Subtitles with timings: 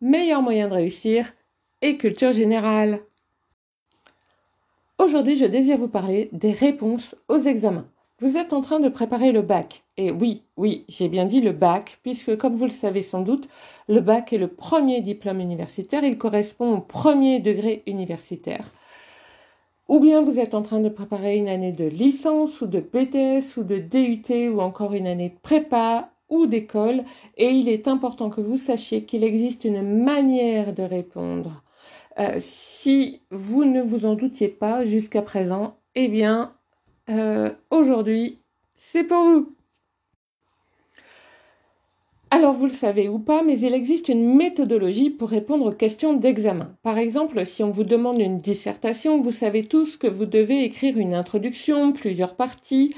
[0.00, 1.32] meilleur moyen de réussir
[1.82, 3.00] et culture générale.
[4.98, 7.88] Aujourd'hui, je désire vous parler des réponses aux examens.
[8.20, 9.84] Vous êtes en train de préparer le bac.
[9.96, 13.48] Et oui, oui, j'ai bien dit le bac, puisque comme vous le savez sans doute,
[13.88, 18.68] le bac est le premier diplôme universitaire, il correspond au premier degré universitaire.
[19.86, 23.56] Ou bien vous êtes en train de préparer une année de licence ou de BTS
[23.56, 26.10] ou de DUT ou encore une année de prépa
[26.46, 27.04] d'école
[27.36, 31.62] et il est important que vous sachiez qu'il existe une manière de répondre.
[32.18, 36.54] Euh, si vous ne vous en doutiez pas jusqu'à présent, eh bien,
[37.10, 38.38] euh, aujourd'hui,
[38.76, 39.54] c'est pour vous.
[42.30, 46.12] Alors vous le savez ou pas, mais il existe une méthodologie pour répondre aux questions
[46.12, 46.76] d'examen.
[46.82, 50.98] Par exemple, si on vous demande une dissertation, vous savez tous que vous devez écrire
[50.98, 52.94] une introduction, plusieurs parties,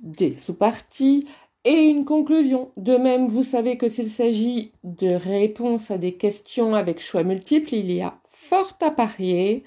[0.00, 1.26] des sous-parties,
[1.64, 2.72] et une conclusion.
[2.76, 7.74] De même, vous savez que s'il s'agit de réponses à des questions avec choix multiples,
[7.74, 9.64] il y a fort à parier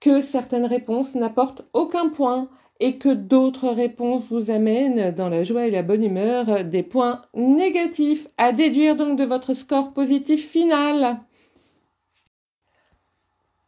[0.00, 2.48] que certaines réponses n'apportent aucun point
[2.80, 7.22] et que d'autres réponses vous amènent dans la joie et la bonne humeur des points
[7.34, 11.20] négatifs à déduire donc de votre score positif final.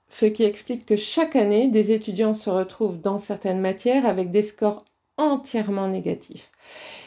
[0.09, 4.43] Ce qui explique que chaque année, des étudiants se retrouvent dans certaines matières avec des
[4.43, 4.85] scores
[5.19, 6.51] entièrement négatif.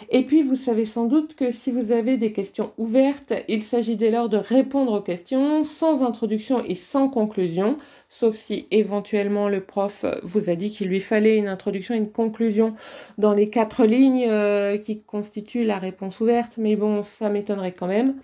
[0.10, 3.96] Et puis, vous savez sans doute que si vous avez des questions ouvertes, il s'agit
[3.96, 7.78] dès lors de répondre aux questions sans introduction et sans conclusion,
[8.10, 12.12] sauf si éventuellement le prof vous a dit qu'il lui fallait une introduction et une
[12.12, 12.76] conclusion
[13.18, 17.88] dans les quatre lignes euh, qui constituent la réponse ouverte, mais bon, ça m'étonnerait quand
[17.88, 18.20] même.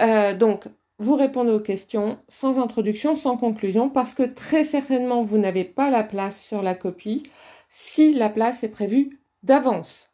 [0.00, 0.64] Euh, donc,
[1.00, 5.90] vous répondez aux questions sans introduction, sans conclusion, parce que très certainement, vous n'avez pas
[5.90, 7.22] la place sur la copie
[7.70, 10.10] si la place est prévue d'avance.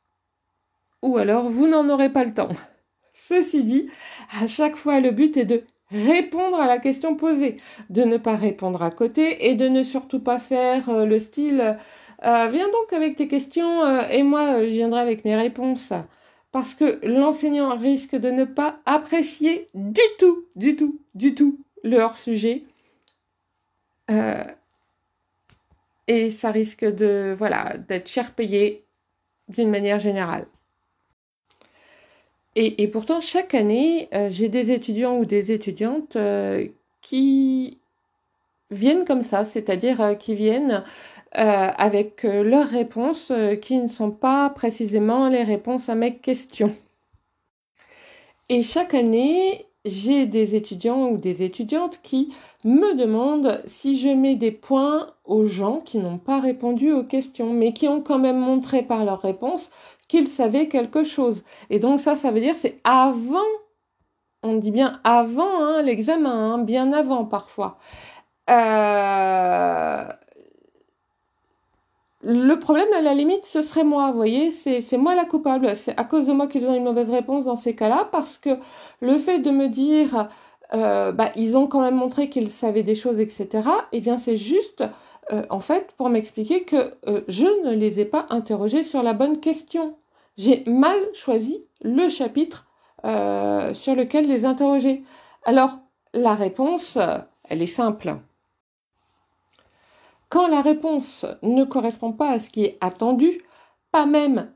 [1.03, 2.51] Ou alors vous n'en aurez pas le temps.
[3.13, 3.89] Ceci dit,
[4.41, 7.59] à chaque fois le but est de répondre à la question posée,
[7.91, 11.79] de ne pas répondre à côté et de ne surtout pas faire euh, le style
[12.25, 15.93] euh, viens donc avec tes questions euh, et moi je viendrai avec mes réponses.
[16.53, 21.99] Parce que l'enseignant risque de ne pas apprécier du tout, du tout, du tout le
[21.99, 22.65] hors-sujet
[26.09, 28.85] et ça risque de voilà d'être cher payé
[29.49, 30.47] d'une manière générale.
[32.57, 36.69] Et, pourtant, chaque année, euh, j'ai des étudiants ou des étudiantes euh,
[37.01, 37.79] qui
[38.71, 40.85] viennent comme ça, c'est-à-dire euh, qui viennent
[41.37, 46.73] avec leurs réponses qui ne sont pas précisément les réponses à mes questions.
[48.49, 52.33] Et chaque année, j'ai des étudiants ou des étudiantes qui
[52.65, 57.53] me demandent si je mets des points aux gens qui n'ont pas répondu aux questions,
[57.53, 59.71] mais qui ont quand même montré par leur réponse
[60.09, 61.45] qu'ils savaient quelque chose.
[61.71, 63.39] Et donc ça, ça veut dire c'est avant,
[64.43, 67.79] on dit bien avant hein, l'examen, hein, bien avant parfois.
[68.51, 70.05] Euh,
[72.27, 75.77] le problème, à la limite, ce serait moi, vous voyez, c'est moi la coupable.
[75.77, 78.59] C'est à cause de moi qu'ils ont une mauvaise réponse dans ces cas-là, parce que
[79.01, 80.29] le fait de me dire,
[80.73, 84.39] euh, bah, ils ont quand même montré qu'ils savaient des choses, etc., eh bien, c'est
[84.39, 84.85] juste,
[85.33, 89.13] euh, en fait, pour m'expliquer que euh, je ne les ai pas interrogés sur la
[89.13, 89.97] bonne question.
[90.39, 92.67] J'ai mal choisi le chapitre
[93.75, 95.05] sur lequel les interroger.
[95.45, 95.79] Alors,
[96.15, 96.99] la réponse,
[97.51, 98.17] elle est simple.
[100.35, 103.41] Quand la réponse ne correspond pas à ce qui est attendu,
[103.93, 104.51] pas même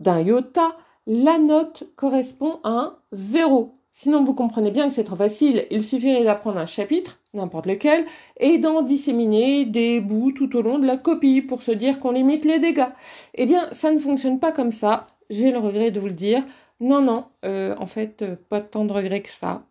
[0.00, 3.78] d'un iota, la note correspond à un zéro.
[3.92, 5.68] Sinon, vous comprenez bien que c'est trop facile.
[5.70, 8.06] Il suffirait d'apprendre un chapitre, n'importe lequel,
[8.40, 12.10] et d'en disséminer des bouts tout au long de la copie pour se dire qu'on
[12.10, 12.90] limite les dégâts.
[13.34, 15.06] Eh bien, ça ne fonctionne pas comme ça.
[15.30, 16.42] J'ai le regret de vous le dire.
[16.80, 19.62] Non, non, euh, en fait, euh, pas tant de regrets que ça,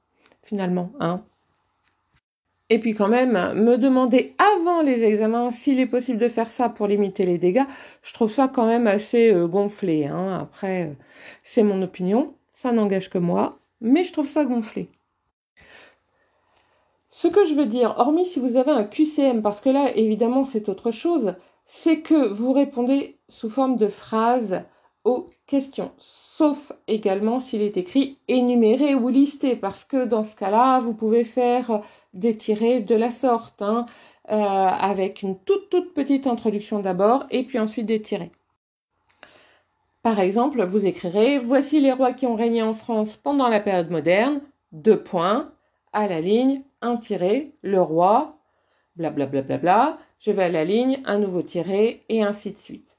[0.42, 0.94] finalement.
[1.02, 1.26] Hein.
[2.72, 6.70] Et puis quand même, me demander avant les examens s'il est possible de faire ça
[6.70, 7.66] pour limiter les dégâts,
[8.04, 10.06] je trouve ça quand même assez euh, gonflé.
[10.06, 10.40] Hein.
[10.40, 10.94] Après, euh,
[11.44, 13.50] c'est mon opinion, ça n'engage que moi,
[13.82, 14.90] mais je trouve ça gonflé.
[17.10, 20.46] Ce que je veux dire, hormis si vous avez un QCM, parce que là, évidemment,
[20.46, 21.34] c'est autre chose,
[21.66, 24.62] c'est que vous répondez sous forme de phrases
[25.48, 30.94] questions, sauf également s'il est écrit énuméré ou listé, parce que dans ce cas-là, vous
[30.94, 31.82] pouvez faire
[32.14, 33.86] des tirés de la sorte, hein,
[34.32, 38.32] euh, avec une toute toute petite introduction d'abord, et puis ensuite des tirés.
[40.02, 43.92] Par exemple, vous écrirez Voici les rois qui ont régné en France pendant la période
[43.92, 44.42] moderne,
[44.72, 45.52] deux points,
[45.94, 48.28] à la ligne, un tiré, le roi,
[48.96, 52.58] blablabla, bla, bla, bla, je vais à la ligne, un nouveau tiré, et ainsi de
[52.58, 52.99] suite.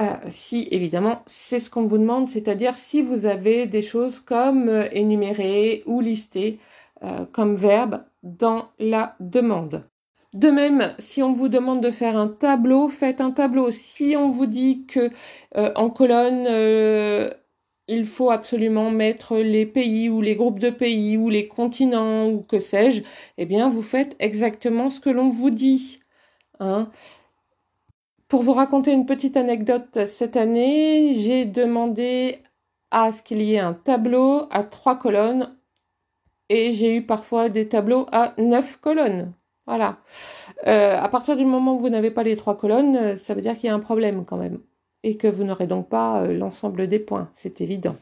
[0.00, 4.68] Euh, si évidemment c'est ce qu'on vous demande, c'est-à-dire si vous avez des choses comme
[4.68, 6.58] euh, énumérer ou lister
[7.02, 9.84] euh, comme verbe dans la demande.
[10.32, 13.72] De même, si on vous demande de faire un tableau, faites un tableau.
[13.72, 15.10] Si on vous dit que
[15.56, 16.46] en colonne
[17.88, 22.42] il faut absolument mettre les pays ou les groupes de pays ou les continents ou
[22.42, 23.02] que sais-je,
[23.38, 26.00] eh bien vous faites exactement ce que l'on vous dit.
[26.60, 26.90] Hein.
[28.30, 32.38] Pour vous raconter une petite anecdote, cette année, j'ai demandé
[32.92, 35.58] à ce qu'il y ait un tableau à trois colonnes
[36.48, 39.32] et j'ai eu parfois des tableaux à neuf colonnes.
[39.66, 39.98] Voilà.
[40.68, 43.56] Euh, à partir du moment où vous n'avez pas les trois colonnes, ça veut dire
[43.56, 44.60] qu'il y a un problème quand même
[45.02, 47.96] et que vous n'aurez donc pas euh, l'ensemble des points, c'est évident.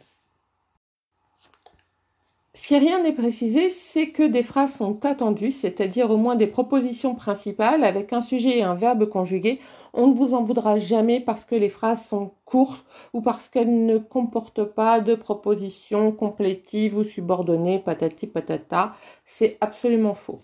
[2.69, 7.15] Si rien n'est précisé, c'est que des phrases sont attendues, c'est-à-dire au moins des propositions
[7.15, 9.59] principales avec un sujet et un verbe conjugué.
[9.95, 12.85] On ne vous en voudra jamais parce que les phrases sont courtes
[13.15, 18.93] ou parce qu'elles ne comportent pas de propositions complétives ou subordonnées, patati patata.
[19.25, 20.41] C'est absolument faux.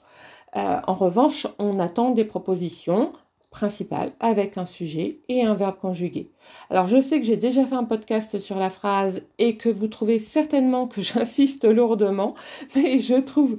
[0.56, 3.12] Euh, en revanche, on attend des propositions
[3.55, 6.33] principal avec un sujet et un verbe conjugué.
[6.71, 9.87] Alors je sais que j'ai déjà fait un podcast sur la phrase et que vous
[9.87, 12.35] trouvez certainement que j'insiste lourdement,
[12.75, 13.59] mais je trouve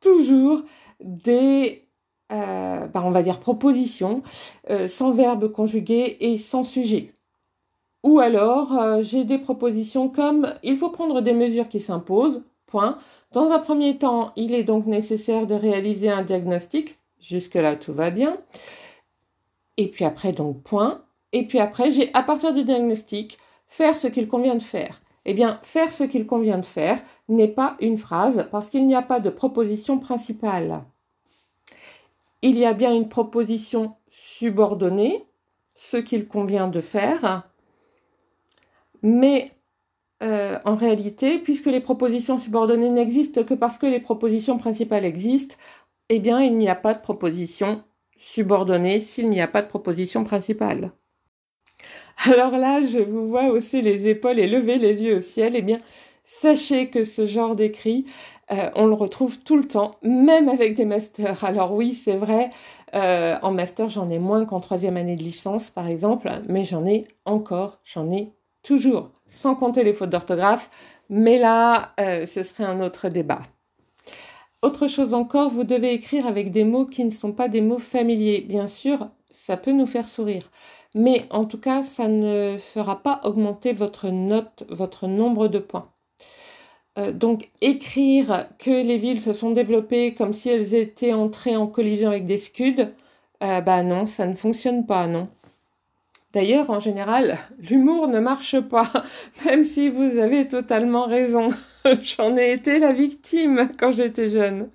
[0.00, 0.62] toujours
[1.00, 1.86] des,
[2.32, 4.22] euh, bah, on va dire, propositions
[4.68, 7.12] euh, sans verbe conjugué et sans sujet.
[8.02, 12.42] Ou alors euh, j'ai des propositions comme il faut prendre des mesures qui s'imposent.
[12.66, 12.98] Point.
[13.32, 16.98] Dans un premier temps, il est donc nécessaire de réaliser un diagnostic.
[17.18, 18.38] Jusque-là, tout va bien
[19.80, 24.08] et puis après donc point, et puis après j'ai à partir du diagnostic faire ce
[24.08, 25.00] qu'il convient de faire.
[25.24, 26.98] Eh bien, faire ce qu'il convient de faire
[27.28, 30.82] n'est pas une phrase parce qu'il n'y a pas de proposition principale.
[32.42, 35.26] Il y a bien une proposition subordonnée,
[35.74, 37.50] ce qu'il convient de faire,
[39.02, 39.52] mais
[40.22, 45.56] euh, en réalité, puisque les propositions subordonnées n'existent que parce que les propositions principales existent,
[46.08, 47.84] eh bien, il n'y a pas de proposition
[48.20, 50.92] subordonné s'il n'y a pas de proposition principale.
[52.26, 55.54] Alors là, je vous vois hausser les épaules et lever les yeux au ciel.
[55.56, 55.80] Eh bien,
[56.24, 58.04] sachez que ce genre d'écrit,
[58.52, 61.44] euh, on le retrouve tout le temps, même avec des masters.
[61.44, 62.50] Alors oui, c'est vrai,
[62.94, 66.84] euh, en master, j'en ai moins qu'en troisième année de licence, par exemple, mais j'en
[66.84, 68.32] ai encore, j'en ai
[68.62, 70.70] toujours, sans compter les fautes d'orthographe.
[71.08, 73.40] Mais là, euh, ce serait un autre débat.
[74.62, 77.78] Autre chose encore, vous devez écrire avec des mots qui ne sont pas des mots
[77.78, 78.42] familiers.
[78.42, 80.50] Bien sûr, ça peut nous faire sourire.
[80.94, 85.90] Mais en tout cas, ça ne fera pas augmenter votre note, votre nombre de points.
[86.98, 91.66] Euh, donc écrire que les villes se sont développées comme si elles étaient entrées en
[91.66, 92.88] collision avec des scuds,
[93.42, 95.28] euh, bah non, ça ne fonctionne pas, non.
[96.32, 98.90] D'ailleurs, en général, l'humour ne marche pas,
[99.46, 101.50] même si vous avez totalement raison.
[102.02, 104.70] J'en ai été la victime quand j'étais jeune.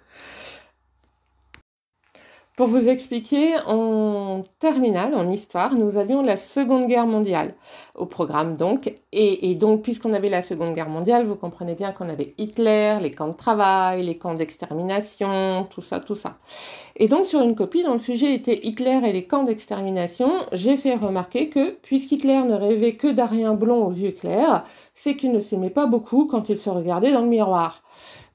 [2.55, 7.53] Pour vous expliquer, en terminale, en histoire, nous avions la Seconde Guerre mondiale
[7.95, 8.93] au programme donc.
[9.11, 13.11] Et, donc, puisqu'on avait la Seconde Guerre mondiale, vous comprenez bien qu'on avait Hitler, les
[13.11, 16.37] camps de travail, les camps d'extermination, tout ça, tout ça.
[16.95, 20.77] Et donc, sur une copie dont le sujet était Hitler et les camps d'extermination, j'ai
[20.77, 25.41] fait remarquer que, puisqu'Hitler ne rêvait que d'Arien blond aux yeux clairs, c'est qu'il ne
[25.41, 27.83] s'aimait pas beaucoup quand il se regardait dans le miroir.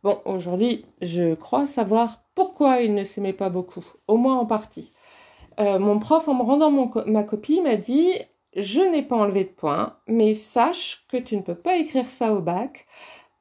[0.03, 4.95] Bon, aujourd'hui, je crois savoir pourquoi il ne s'aimait pas beaucoup, au moins en partie.
[5.61, 6.71] Euh, mon prof, en me rendant
[7.05, 8.15] ma copie, m'a dit
[8.57, 12.33] Je n'ai pas enlevé de points, mais sache que tu ne peux pas écrire ça
[12.33, 12.87] au bac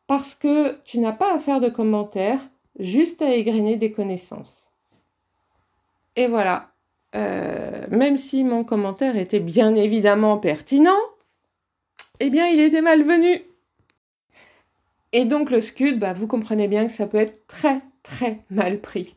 [0.06, 2.42] parce que tu n'as pas à faire de commentaires,
[2.78, 4.68] juste à égrainer des connaissances.
[6.18, 6.72] Et voilà.
[7.16, 11.00] Euh, même si mon commentaire était bien évidemment pertinent,
[12.20, 13.46] eh bien, il était malvenu.
[15.14, 18.80] Et donc le scud, bah, vous comprenez bien que ça peut être très très mal
[18.80, 19.16] pris.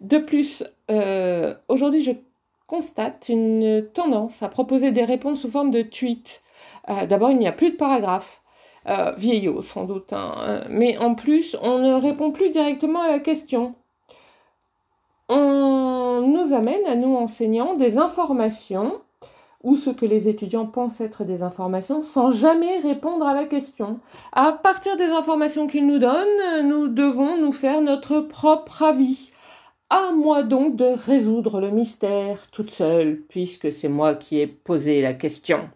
[0.00, 2.12] De plus, euh, aujourd'hui je
[2.66, 6.42] constate une tendance à proposer des réponses sous forme de tweets.
[6.88, 8.40] Euh, d'abord, il n'y a plus de paragraphes.
[8.88, 10.64] Euh, vieillot sans doute, hein.
[10.68, 13.76] mais en plus, on ne répond plus directement à la question.
[15.28, 19.00] On nous amène à nous enseignants des informations
[19.62, 24.00] ou ce que les étudiants pensent être des informations sans jamais répondre à la question.
[24.32, 29.30] À partir des informations qu'ils nous donnent, nous devons nous faire notre propre avis.
[29.90, 35.02] À moi donc de résoudre le mystère toute seule, puisque c'est moi qui ai posé
[35.02, 35.68] la question.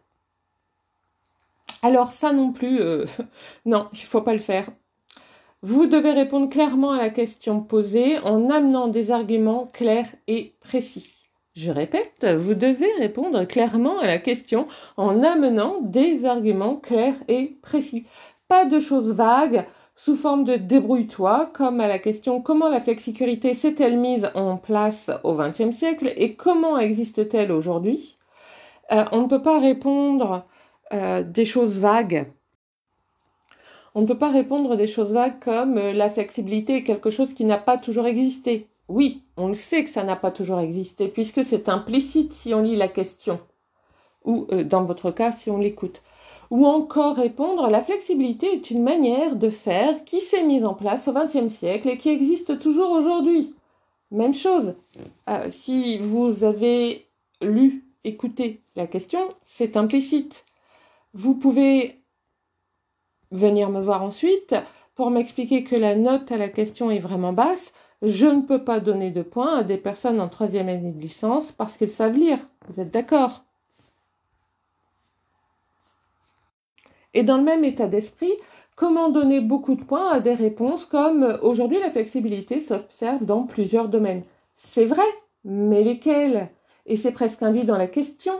[1.82, 3.04] Alors ça non plus, euh,
[3.66, 4.68] non, il ne faut pas le faire.
[5.62, 11.25] Vous devez répondre clairement à la question posée en amenant des arguments clairs et précis.
[11.56, 17.56] Je répète, vous devez répondre clairement à la question en amenant des arguments clairs et
[17.62, 18.04] précis.
[18.46, 23.54] Pas de choses vagues sous forme de débrouille-toi, comme à la question comment la flexicurité
[23.54, 28.18] s'est-elle mise en place au XXe siècle et comment existe-t-elle aujourd'hui?
[28.92, 30.44] Euh, on ne peut pas répondre
[30.92, 32.30] euh, des choses vagues.
[33.94, 37.32] On ne peut pas répondre des choses vagues comme euh, la flexibilité est quelque chose
[37.32, 38.68] qui n'a pas toujours existé.
[38.88, 42.62] Oui, on le sait que ça n'a pas toujours existé, puisque c'est implicite si on
[42.62, 43.40] lit la question,
[44.24, 46.02] ou euh, dans votre cas si on l'écoute.
[46.50, 51.08] Ou encore répondre, la flexibilité est une manière de faire qui s'est mise en place
[51.08, 53.54] au XXe siècle et qui existe toujours aujourd'hui.
[54.12, 54.74] Même chose.
[55.28, 57.08] Euh, si vous avez
[57.40, 60.44] lu, écouté la question, c'est implicite.
[61.12, 62.00] Vous pouvez
[63.32, 64.54] venir me voir ensuite
[64.94, 67.72] pour m'expliquer que la note à la question est vraiment basse
[68.02, 71.52] je ne peux pas donner de points à des personnes en troisième année de licence
[71.52, 72.38] parce qu'ils savent lire.
[72.68, 73.44] Vous êtes d'accord?
[77.14, 78.32] Et dans le même état d'esprit,
[78.74, 83.88] comment donner beaucoup de points à des réponses comme aujourd'hui la flexibilité s'observe dans plusieurs
[83.88, 84.22] domaines
[84.54, 85.06] C'est vrai,
[85.44, 86.50] mais lesquels?
[86.84, 88.34] Et c'est presque induit dans la question.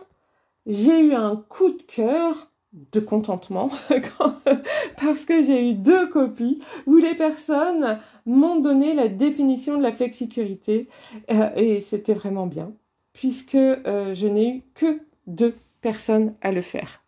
[0.67, 2.51] J'ai eu un coup de cœur
[2.93, 3.71] de contentement
[5.01, 9.93] parce que j'ai eu deux copies où les personnes m'ont donné la définition de la
[9.93, 10.89] flexicurité
[11.31, 12.73] euh, et c'était vraiment bien
[13.15, 17.03] puisque euh, je n'ai eu que deux personnes à le faire.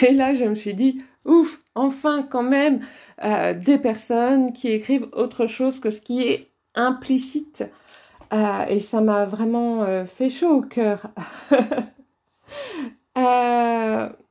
[0.00, 2.80] Et là, je me suis dit, ouf, enfin quand même
[3.22, 7.64] euh, des personnes qui écrivent autre chose que ce qui est implicite.
[8.68, 11.10] et ça m'a vraiment fait chaud au cœur.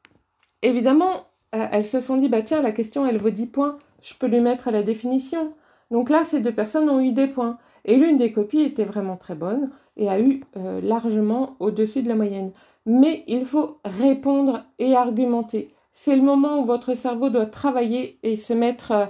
[0.66, 4.14] évidemment, euh, elles se sont dit, bah tiens, la question, elle vaut 10 points, je
[4.14, 5.54] peux lui mettre à la définition.
[5.92, 7.58] Donc là, ces deux personnes ont eu des points.
[7.86, 12.10] Et l'une des copies était vraiment très bonne et a eu euh, largement au-dessus de
[12.10, 12.52] la moyenne.
[12.86, 15.74] Mais il faut répondre et argumenter.
[15.94, 19.10] C'est le moment où votre cerveau doit travailler et se mettre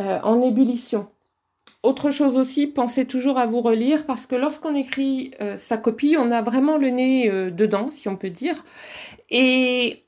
[0.00, 1.08] euh, en ébullition.
[1.82, 6.30] Autre chose aussi, pensez toujours à vous relire parce que lorsqu'on écrit sa copie, on
[6.30, 8.64] a vraiment le nez dedans, si on peut dire.
[9.30, 10.04] Et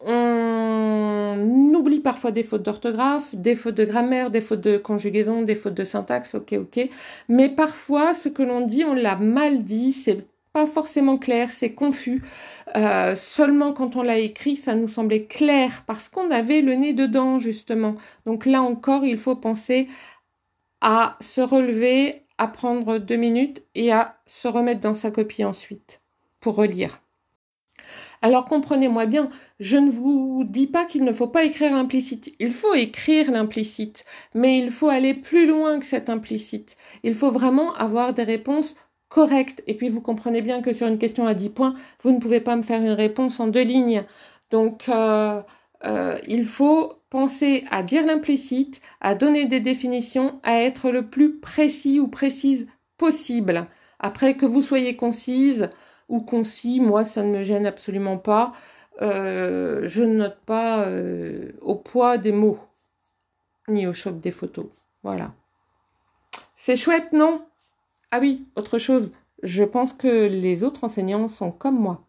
[1.39, 5.55] on oublie parfois des fautes d'orthographe, des fautes de grammaire, des fautes de conjugaison, des
[5.55, 6.89] fautes de syntaxe, ok, ok.
[7.29, 11.73] Mais parfois, ce que l'on dit, on l'a mal dit, c'est pas forcément clair, c'est
[11.73, 12.23] confus.
[12.77, 16.93] Euh, seulement quand on l'a écrit, ça nous semblait clair parce qu'on avait le nez
[16.93, 17.93] dedans, justement.
[18.25, 19.89] Donc là encore, il faut penser
[20.81, 26.01] à se relever, à prendre deux minutes et à se remettre dans sa copie ensuite
[26.41, 27.04] pour relire.
[28.23, 29.29] Alors comprenez-moi bien,
[29.61, 32.33] je ne vous dis pas qu'il ne faut pas écrire l'implicite.
[32.39, 36.77] Il faut écrire l'implicite, mais il faut aller plus loin que cet implicite.
[37.03, 38.77] Il faut vraiment avoir des réponses
[39.09, 39.63] correctes.
[39.67, 42.41] Et puis vous comprenez bien que sur une question à 10 points, vous ne pouvez
[42.41, 44.05] pas me faire une réponse en deux lignes.
[44.51, 45.41] Donc euh,
[45.85, 51.39] euh, il faut penser à dire l'implicite, à donner des définitions, à être le plus
[51.39, 53.69] précis ou précise possible.
[54.01, 55.71] Après que vous soyez concise,
[56.09, 58.53] ou concis, moi ça ne me gêne absolument pas.
[59.03, 62.59] Euh, je ne note pas euh, au poids des mots,
[63.69, 64.67] ni au choc des photos.
[65.03, 65.35] Voilà.
[66.57, 67.45] C'est chouette, non?
[68.11, 72.05] Ah oui, autre chose, je pense que les autres enseignants sont comme moi.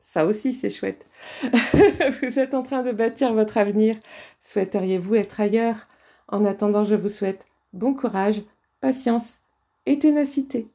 [0.00, 1.06] Ça aussi, c'est chouette.
[1.42, 3.96] vous êtes en train de bâtir votre avenir.
[4.42, 5.88] Souhaiteriez-vous être ailleurs?
[6.28, 8.42] En attendant, je vous souhaite bon courage,
[8.80, 9.40] patience
[9.86, 10.68] et ténacité.